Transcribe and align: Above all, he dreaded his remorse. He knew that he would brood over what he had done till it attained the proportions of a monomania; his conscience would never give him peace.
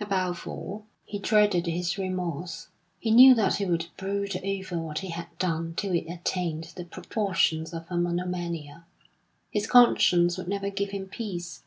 Above 0.00 0.46
all, 0.48 0.86
he 1.04 1.18
dreaded 1.18 1.66
his 1.66 1.98
remorse. 1.98 2.68
He 2.98 3.10
knew 3.10 3.34
that 3.34 3.56
he 3.56 3.66
would 3.66 3.88
brood 3.98 4.34
over 4.42 4.78
what 4.78 5.00
he 5.00 5.10
had 5.10 5.26
done 5.38 5.74
till 5.76 5.92
it 5.94 6.10
attained 6.10 6.72
the 6.76 6.86
proportions 6.86 7.74
of 7.74 7.84
a 7.90 7.98
monomania; 7.98 8.86
his 9.50 9.66
conscience 9.66 10.38
would 10.38 10.48
never 10.48 10.70
give 10.70 10.92
him 10.92 11.04
peace. 11.06 11.62